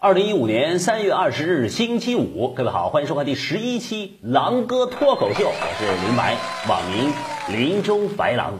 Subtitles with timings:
[0.00, 6.36] 二零一五年三月二十日星期五，各位好，欢迎收看第十一期《狼哥脱口秀》，我是林白，
[6.68, 7.12] 网名
[7.48, 8.52] 林中白狼。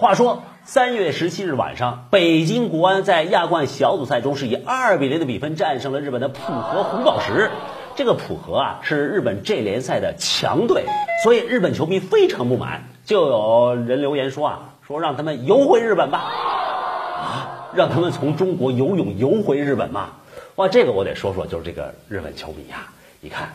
[0.00, 7.50] 话说三月十七日晚上，北京国安在亚冠小组赛中是以二比零的比分战胜了日本的浦和红宝石。
[7.96, 10.86] 这个浦和啊是日本这联赛的强队，
[11.22, 16.32] 所以日本球迷非常不满，就有人留言说啊，说让他们游回日本吧。
[17.74, 20.10] 让他们从中国游泳游回日本嘛？
[20.56, 22.88] 哇，这个我得说说，就是这个日本球迷呀，
[23.20, 23.52] 你看，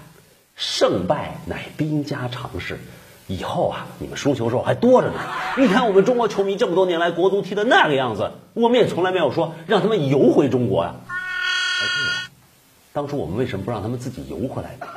[0.55, 2.79] 胜败乃兵家常事，
[3.27, 5.19] 以后啊，你们输球时候还多着呢。
[5.57, 10.93] 你看我们中国球迷这么多年来国足踢的那个样子，我们也从来没有说让他们游回中国呀。
[11.07, 11.13] 哎，
[11.79, 12.31] 对了，
[12.93, 14.87] 当初我们为什么不让他们自己游回来呢？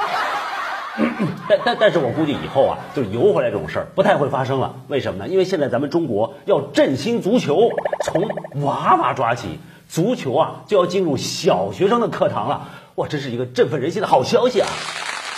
[1.48, 4.74] 但但但是我估计以后啊，就游回来这种事儿不太会发生了。
[4.88, 5.28] 为什么呢？
[5.28, 7.70] 因为现在咱们中国要振兴足球，
[8.04, 8.28] 从
[8.62, 12.68] 娃娃抓起，足球啊就要进入小学生的课堂了。
[12.96, 14.68] 哇，这是一个振奋人心的好消息啊！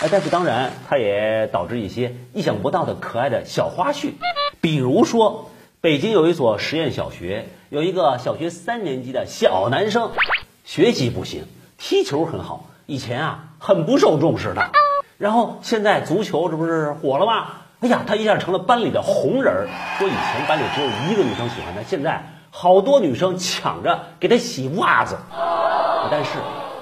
[0.01, 4.13] 哎，但是当然，它也导致一些意想不到的可爱的小花絮，
[4.59, 10.09] 比如说，北京有一所实验小学，有一个小学三年级的小男生，
[10.65, 11.43] 学习不行，
[11.77, 14.71] 踢球很好，以前啊很不受重视的。
[15.21, 17.49] 然后现在足球这不是火了吗？
[17.81, 19.67] 哎呀，他一下成了班里的红人儿。
[19.99, 25.15] 说以前班里只有一个女生喜欢他，现在好多女生抢着给他洗袜子。
[26.09, 26.31] 但是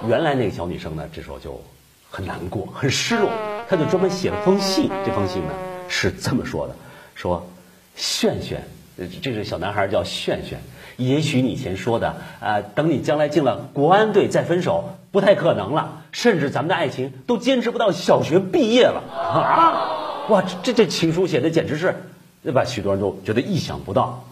[0.07, 1.61] 原来那个小女生呢，这时候就
[2.09, 3.29] 很难过、很失落，
[3.67, 4.89] 她就专门写了封信。
[5.05, 5.53] 这封信呢
[5.89, 6.73] 是这么说的：
[7.15, 7.45] 说，
[7.97, 8.65] 炫炫，
[9.21, 10.59] 这个小男孩叫炫炫。
[10.97, 16.03] 也许你以前说的啊，等你将来进了国安队再分手，不太可能了。
[16.11, 20.27] 甚至咱们的爱情都坚持不到小学毕业了啊！
[20.29, 21.95] 哇，这这情书写的简直是，
[22.43, 22.65] 对吧？
[22.65, 24.25] 许多人都觉得意想不到。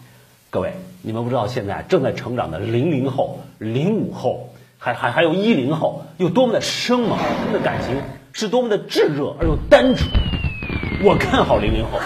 [0.50, 0.72] 各位，
[1.02, 7.96] 你们不知道现在正在成长的零零后、零五后，还还还有一零后，有多么的生猛，他们的感情
[8.32, 10.10] 是多么的炙热而又单纯。
[11.04, 11.98] 我看好零零后，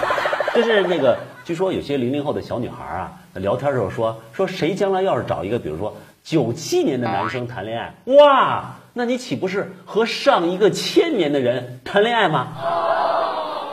[0.55, 1.19] 就是那个。
[1.45, 12.53] 据说有些零零后的小女孩啊，聊天的时候说说谁将来要是找一个，比如说九七年的男生谈恋爱，哇，那你岂不是和上一个千年的人谈恋爱吗？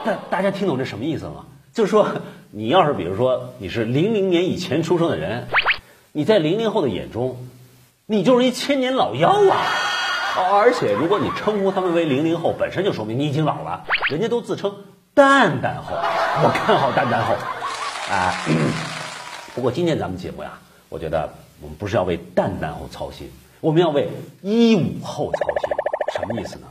[0.04, 1.46] 大大家听懂这什么意思吗？
[1.72, 2.10] 就是说，
[2.50, 5.48] 你要是比如说你是零零年以前出生的人，
[6.12, 7.38] 你在零零后的眼中，
[8.08, 9.62] 你就是一千年老妖啊！
[10.52, 14.74] 而且如果你称呼他们为零零后，本身就说明你已经老了，人家都自称
[15.14, 15.96] 蛋蛋后，
[16.42, 17.34] 我看好蛋蛋后。
[18.12, 18.34] 啊，
[19.54, 20.52] 不过今天咱们节目呀，
[20.90, 21.30] 我觉得
[21.62, 23.30] 我们不是要为蛋蛋后操心，
[23.62, 24.10] 我们要为
[24.42, 25.70] 一五后操心。
[26.14, 26.68] 什么意思呢？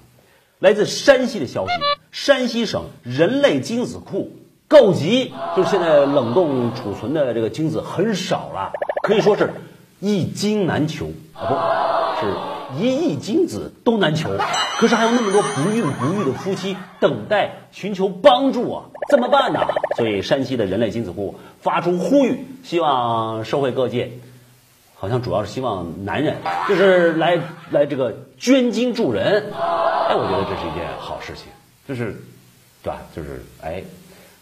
[0.59, 1.73] 来自山西的消息，
[2.11, 4.33] 山西省人类精子库
[4.67, 9.53] 告急，就是现在冷冻储存的这个精子很少了，可以说是
[10.01, 12.35] 一精难求啊，不是
[12.77, 14.31] 一亿精子都难求。
[14.79, 19.61] 可是还有那么多不孕不育的夫妻等待寻求帮助啊，怎么办呢？
[19.97, 24.13] 所以山西的人类精子库发出呼吁，希望社会各界，
[24.95, 26.37] 好像主要是希望男人，
[26.69, 27.41] 就是来
[27.71, 29.53] 来这个捐精助人。
[29.53, 31.47] 哎，我觉得这是一件好事情，
[31.89, 32.17] 就是，
[32.85, 33.01] 对吧？
[33.17, 33.83] 就是哎，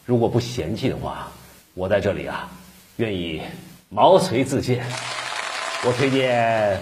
[0.05, 1.29] 如果不嫌弃的话，
[1.73, 2.51] 我在这里啊，
[2.97, 3.41] 愿意
[3.89, 4.85] 毛遂自荐，
[5.87, 6.79] 我推荐。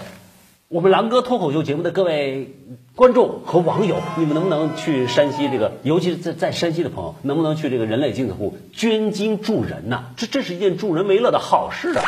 [0.67, 2.55] 我们狼哥脱口秀节目的各位
[2.95, 10.05] 观众和网友，你们能不能去山西这个，尤其是在在山西的朋友，能不能去这个人类精子库捐精助人呢？
[10.17, 12.03] 这这是一件助人为乐的好事啊！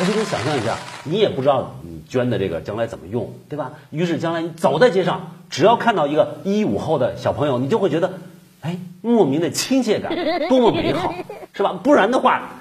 [0.00, 3.72] 而且你想象一下，你也不知道你捐的这个将来怎么用，对吧？
[3.90, 8.14] 于是将来你走在街上，只要看到一个一五后的小朋友，你就会觉得，
[8.62, 10.16] 哎，莫名的亲切感，
[10.48, 11.14] 多么美好，
[11.52, 11.78] 是吧？
[11.84, 12.52] 不然的话。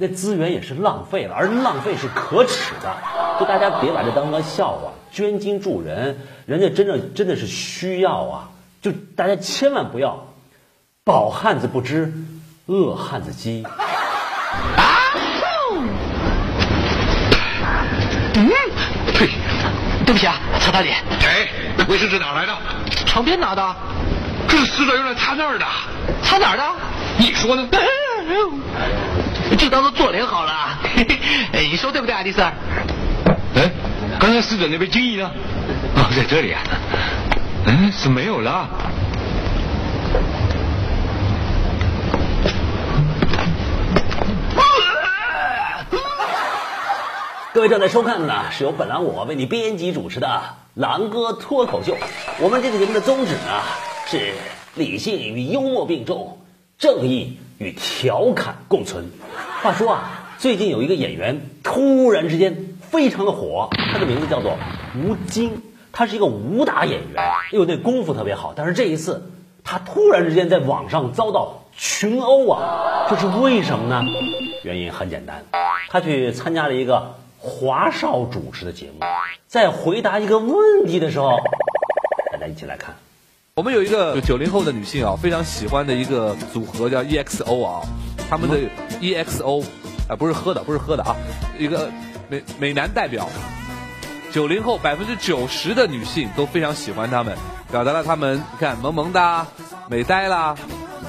[0.00, 2.96] 那资源也是浪费了，而浪费是可耻的。
[3.38, 8.48] 就大家别把这当个笑话，捐精助人，人家真正真的是需要啊！
[8.82, 10.26] 就大家千万不要，
[11.04, 12.12] 饱汉子不知
[12.66, 13.64] 饿汉子饥。
[14.76, 14.84] 啊！
[18.34, 18.48] 嗯，
[19.14, 19.28] 呸！
[20.04, 20.96] 对不起啊，擦大脸。
[21.22, 21.48] 哎，
[21.88, 22.52] 卫生纸哪来的？
[23.06, 23.76] 床边拿的。
[24.48, 25.66] 这是死者用来擦那儿的。
[26.22, 26.64] 擦哪儿的？
[27.18, 27.68] 你说呢？
[29.58, 30.52] 就当做做脸好了。
[31.52, 32.42] 哎， 你说对不对啊，丽丝？
[34.20, 35.30] 刚才死者那边精液呢？
[35.94, 36.60] 哦，在这里啊。
[37.66, 38.68] 嗯，是没有了。
[47.54, 50.26] 各位正在收看的呢，是由本栏我为你编辑主持的
[50.74, 51.94] 《狼哥脱口秀》。
[52.40, 53.62] 我们这个节目的宗旨呢，
[54.08, 54.34] 是
[54.74, 56.38] 理性与幽默并重，
[56.78, 59.10] 正义与调侃共存。
[59.62, 64.56] 话说啊，最近有一个演员突然之间非常的火，他的名字叫做
[64.96, 65.62] 吴京，
[65.92, 68.52] 他是一个武打演员，因为那功夫特别好。
[68.56, 69.30] 但是这一次，
[69.64, 74.02] 他突然之间在网上遭到群殴啊，这是为什么呢？
[74.64, 75.44] 原因很简单，
[75.88, 79.06] 他去参加了一个华少主持的节目，
[79.46, 81.38] 在回答一个问题的时候，
[82.32, 82.96] 大家一起来看。
[83.54, 87.82] 我们有一个九零后的女性啊，非常喜欢的一个组合叫 EXO 啊，
[88.30, 88.56] 他们的
[89.00, 89.64] EXO
[90.08, 91.16] 啊不是喝的，不是喝的啊，
[91.58, 91.90] 一个
[92.28, 93.28] 美美男代表，
[94.32, 97.36] 九零后百分之九十的女性都非常喜欢他们，
[97.70, 99.46] 表达了他们你看萌萌哒、
[99.88, 100.54] 美呆啦、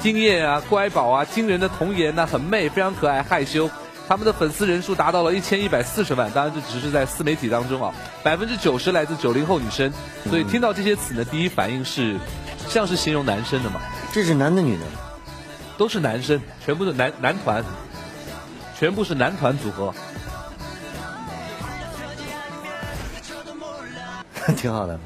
[0.01, 3.69] 惊艳啊、乖宝啊、惊人的童颜呐、很媚、非常可爱、害羞。
[4.07, 7.94] 他们的粉丝人数达到了一千一百四十万，当然这只是在自媒体当中啊，
[8.24, 9.94] 百分之九十来自九零后女生，
[10.27, 12.18] 所以听到这些词呢，第一反应是，
[12.68, 13.80] 像是形容男生的嘛，
[14.12, 14.83] 这是男的女的？
[15.77, 17.63] 都是男生，全部是男男团，
[18.80, 19.94] 全部是男团组合，
[24.57, 25.00] 挺好的，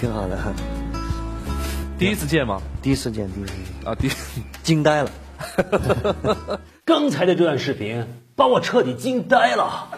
[0.00, 0.38] 挺好的。
[1.98, 2.60] 第一次见吗？
[2.82, 4.10] 第一次见，第一次见，啊，第
[4.62, 5.10] 惊呆了。
[6.84, 8.06] 刚才的这段视频
[8.36, 9.88] 把我彻底惊呆了。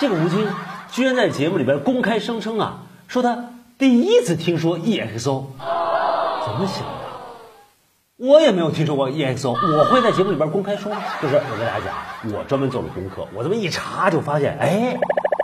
[0.00, 0.48] 这个吴京
[0.90, 5.44] 居然在节目里边公开声称啊，说他第一次听说 EXO，
[6.44, 7.06] 怎么想的？
[8.16, 11.02] 我也没有听说过 EXO，我会在节目里边公开说吗？
[11.20, 14.96] 就是我跟大家讲，我专门做了功课，我这么一查就发现，哎，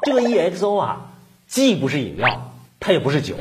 [0.03, 1.07] 这个 EXO 啊，
[1.47, 3.37] 既不是饮料，它也不是酒，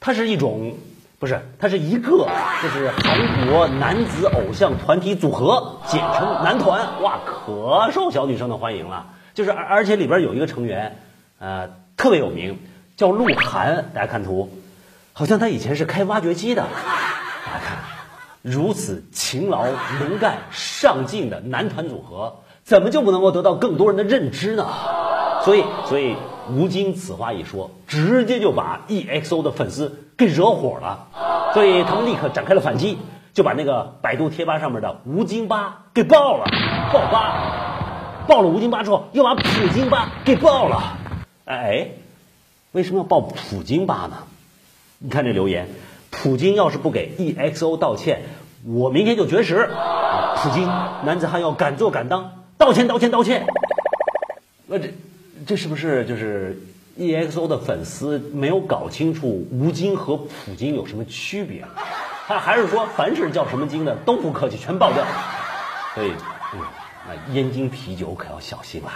[0.00, 0.76] 它是一种。
[1.18, 2.28] 不是，它是一个，
[2.64, 7.00] 就是韩国男子偶像团体组合，简称男团。
[7.00, 9.06] 哇，可受小女生的欢迎了。
[9.32, 10.98] 就是而而且里边有一个成员，
[11.38, 12.58] 呃，特别有名，
[12.96, 13.90] 叫鹿晗。
[13.94, 14.50] 大家看图，
[15.12, 16.62] 好像他以前是开挖掘机的。
[16.62, 17.78] 大家看，
[18.42, 19.64] 如此勤劳
[20.00, 24.66] 能干、上进的男团组合，怎么就不能够得到更多人的认知呢？
[25.44, 26.16] 所以，所以
[26.50, 29.98] 吴京此话一说，直接就把 EXO 的粉丝。
[30.14, 31.08] 给惹火了，
[31.52, 32.98] 所以他们立刻展开了反击，
[33.32, 36.44] 就把那个百度贴吧上面的吴京吧给爆了，
[36.92, 39.42] 爆吧，爆了吴京吧之后，又把普
[39.72, 40.98] 京吧给爆了。
[41.46, 41.88] 哎，
[42.70, 44.18] 为什么要爆普京吧呢？
[44.98, 45.68] 你看这留言，
[46.10, 48.22] 普京要是不给 EXO 道歉，
[48.64, 49.70] 我明天就绝食。
[50.36, 50.66] 普京，
[51.04, 53.46] 男子汉要敢做敢当，道歉道歉道歉。
[54.66, 54.92] 那这
[55.46, 56.58] 这是不是就是
[56.98, 61.64] ？EXO 的粉丝没有搞清楚吴京和普京有什么区别，
[62.26, 65.04] 他还是说凡是叫什么京的都不客气，全爆掉。
[65.94, 66.12] 所以，
[66.54, 66.60] 嗯，
[67.08, 68.90] 那燕京啤酒可要小心了。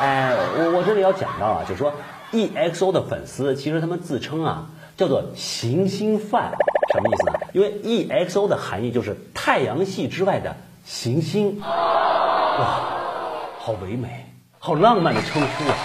[0.00, 1.94] 哎，我我这里要讲到啊，就是说
[2.32, 6.52] EXO 的粉丝其实他们自称啊叫做行星饭，
[6.92, 7.38] 什么意思呢？
[7.52, 11.60] 因为 EXO 的含义就是太阳系之外的行星。
[11.60, 12.80] 哇，
[13.58, 14.25] 好唯美，
[14.58, 15.76] 好浪漫的称呼啊！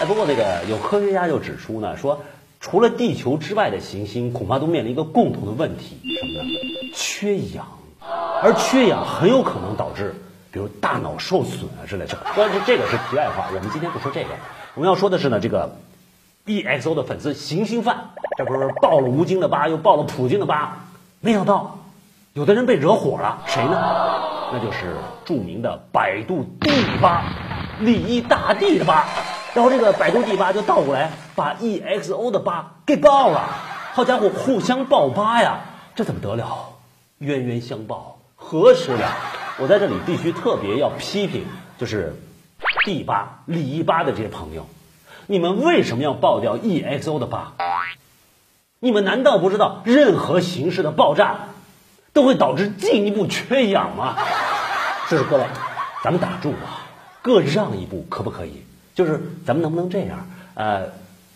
[0.00, 2.22] 哎，不过那个有科学家就指出呢，说
[2.60, 6.92] 除了地球之外的行星，恐怕都面临一个共同的问题，什么呢？
[6.94, 7.66] 缺氧，
[8.42, 10.14] 而缺氧很有可能导致，
[10.50, 12.16] 比如大脑受损啊之类的。
[12.34, 14.30] 不过这个是题外话，我们今天不说这个，
[14.74, 15.76] 我们要说的是呢，这个
[16.46, 20.86] EXO 的粉丝行星饭，这不是爆了吴京的疤，又爆了普京的疤，
[21.20, 21.78] 没想到
[22.32, 23.78] 有的人被惹火了，谁呢？
[24.52, 26.70] 那就是著名的百度地
[27.00, 27.24] 吧，
[27.80, 29.06] 利益大帝的吧。
[29.54, 33.48] 然后这个百度地吧就倒过来把 EXO 的吧给爆了，
[33.94, 35.60] 好家伙，互相爆吧呀，
[35.94, 36.74] 这怎么得了？
[37.18, 39.10] 冤冤相报何时了？
[39.58, 41.46] 我在这里必须特别要批评，
[41.78, 42.14] 就是
[42.84, 44.66] 地吧、李一八的这些朋友，
[45.26, 47.54] 你们为什么要爆掉 EXO 的吧？
[48.78, 51.48] 你们难道不知道任何形式的爆炸
[52.12, 54.16] 都会导致进一步缺氧吗？
[55.08, 55.44] 这是各位，
[56.04, 56.84] 咱们打住啊，
[57.26, 58.62] 各让一步，可不可以？
[58.94, 60.28] 就是咱们能不能这样？
[60.54, 60.92] 呃，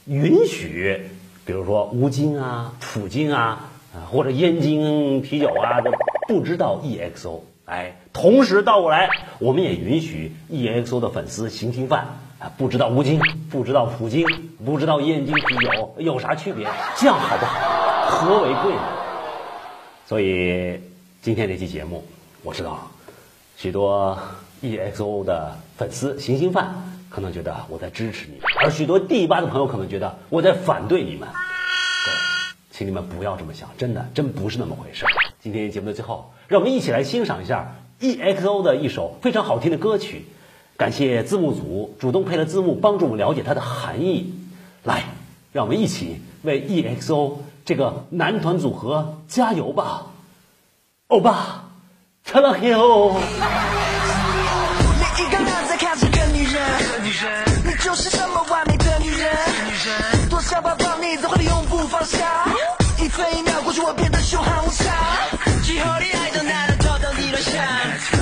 [0.07, 1.11] 允许，
[1.45, 3.73] 比如说吴京啊、普京啊，
[4.13, 5.91] 或者燕京啤酒啊，这
[6.29, 13.21] 不知道 EXO，哎，同时倒过来，我们也允许 EXO 的粉丝行星饭啊，不知道吴京，
[13.51, 14.25] 不知道普京，
[14.65, 16.69] 不知道燕京啤酒有啥区别？
[16.97, 18.11] 这样好不好？
[18.11, 18.83] 和为贵呢？
[20.07, 20.81] 所以
[21.21, 22.05] 今天这期节目，
[22.45, 22.89] 我知道
[23.57, 24.17] 许多
[24.63, 26.75] EXO 的粉丝行星饭。
[27.11, 31.23] 可能觉得我在支持你们，而许多第八的朋友可能觉得我在反对你们。
[31.23, 32.17] 各位，
[32.71, 35.05] 请你们不要这么想，真的，真不是那么回事。
[35.43, 40.25] 今天节目的最后，让我们一起来欣赏一下 EXO 的一首非常好听的歌曲。
[40.77, 44.33] 感谢字幕组主动配了字幕，帮助我们了解它的含义。
[44.85, 45.03] 来，
[45.53, 50.07] 让我们一起为 EXO 这个男团组合加油吧，
[51.09, 51.71] 欧巴，
[52.23, 53.21] 擦拉嘿哦。
[57.65, 59.29] 你就是这么完美的女人，
[60.31, 62.19] 多想抱抱你，怎会永不放下？
[62.99, 64.87] 一分一秒过去，我变得凶悍无常。
[65.63, 67.53] 最后的爱都拿得偷到你乱想，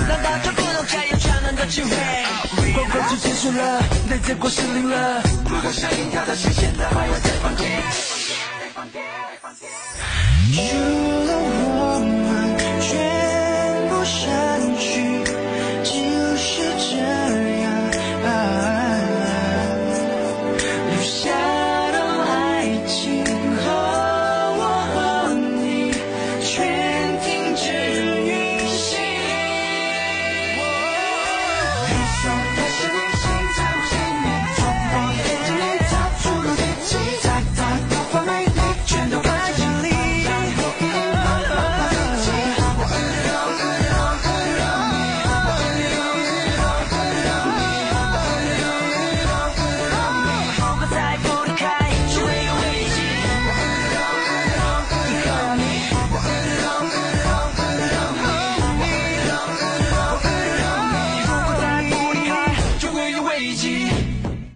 [0.08, 1.90] 难道就不能再有传闻的机会？
[2.74, 5.22] 光棍就结束了，泪结果失灵了。
[5.48, 7.68] 如果想赢他的血，现在还要再放电。
[10.50, 10.60] 输
[11.26, 11.27] 了